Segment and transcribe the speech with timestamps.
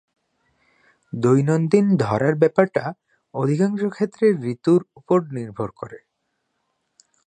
[1.13, 2.83] দৈনন্দিন ধরার ব্যাপারটা
[3.33, 5.99] অধিকাংশ ক্ষেত্রে ঋতুর উপর নির্ভর করে।